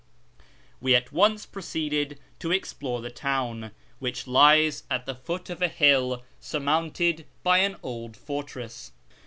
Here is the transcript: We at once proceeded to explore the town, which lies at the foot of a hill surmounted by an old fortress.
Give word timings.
We 0.79 0.95
at 0.95 1.11
once 1.11 1.45
proceeded 1.45 2.17
to 2.39 2.49
explore 2.49 3.01
the 3.01 3.11
town, 3.11 3.69
which 3.99 4.25
lies 4.25 4.81
at 4.89 5.05
the 5.05 5.13
foot 5.13 5.51
of 5.51 5.61
a 5.61 5.67
hill 5.67 6.23
surmounted 6.39 7.27
by 7.43 7.59
an 7.59 7.75
old 7.83 8.17
fortress. 8.17 8.93